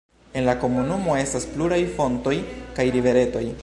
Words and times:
En 0.39 0.47
la 0.47 0.55
komunumo 0.63 1.15
estas 1.25 1.47
pluraj 1.53 1.81
fontoj 1.99 2.37
kaj 2.79 2.93
riveretoj. 2.99 3.51